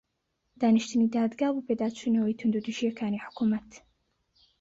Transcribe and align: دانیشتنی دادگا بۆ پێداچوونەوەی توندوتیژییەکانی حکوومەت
دانیشتنی 0.61 1.07
دادگا 1.17 1.47
بۆ 1.53 1.61
پێداچوونەوەی 1.67 2.37
توندوتیژییەکانی 2.39 3.23
حکوومەت 3.25 3.71